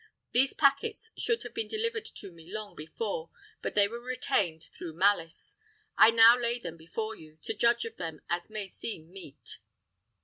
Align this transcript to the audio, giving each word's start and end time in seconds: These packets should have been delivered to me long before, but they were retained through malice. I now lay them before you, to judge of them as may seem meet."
These 0.31 0.55
packets 0.55 1.11
should 1.15 1.43
have 1.43 1.53
been 1.53 1.67
delivered 1.67 2.05
to 2.05 2.31
me 2.31 2.51
long 2.51 2.75
before, 2.75 3.29
but 3.61 3.75
they 3.75 3.87
were 3.87 3.99
retained 3.99 4.63
through 4.63 4.93
malice. 4.93 5.57
I 5.95 6.09
now 6.09 6.35
lay 6.35 6.57
them 6.57 6.75
before 6.75 7.15
you, 7.15 7.37
to 7.43 7.53
judge 7.53 7.85
of 7.85 7.97
them 7.97 8.19
as 8.27 8.49
may 8.49 8.67
seem 8.67 9.11
meet." 9.11 9.59